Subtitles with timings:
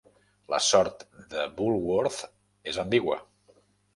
[0.53, 1.03] La sort
[1.33, 2.21] de Bulworth
[2.73, 3.21] és ambigua.